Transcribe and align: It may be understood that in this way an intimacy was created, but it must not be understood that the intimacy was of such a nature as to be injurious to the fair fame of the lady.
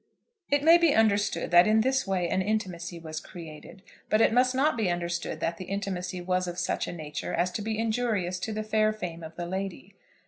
It 0.49 0.63
may 0.63 0.79
be 0.79 0.95
understood 0.95 1.51
that 1.51 1.67
in 1.67 1.81
this 1.81 2.07
way 2.07 2.27
an 2.27 2.41
intimacy 2.41 2.97
was 2.97 3.19
created, 3.19 3.83
but 4.09 4.19
it 4.19 4.33
must 4.33 4.55
not 4.55 4.75
be 4.75 4.89
understood 4.89 5.39
that 5.41 5.57
the 5.57 5.65
intimacy 5.65 6.19
was 6.21 6.47
of 6.47 6.57
such 6.57 6.87
a 6.87 6.91
nature 6.91 7.35
as 7.35 7.51
to 7.51 7.61
be 7.61 7.77
injurious 7.77 8.39
to 8.39 8.51
the 8.51 8.63
fair 8.63 8.93
fame 8.93 9.21
of 9.21 9.35
the 9.35 9.45
lady. 9.45 9.93